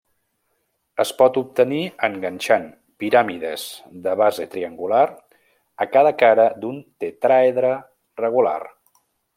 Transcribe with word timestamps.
Es 1.03 1.09
pot 1.17 1.35
obtenir 1.41 1.81
enganxant 2.07 2.65
piràmides 3.03 3.67
de 4.07 4.17
base 4.23 4.49
triangular 4.55 5.05
a 5.87 5.91
cada 5.99 6.17
cara 6.25 6.51
d'un 6.65 6.85
tetràedre 7.07 7.75
regular. 8.27 8.61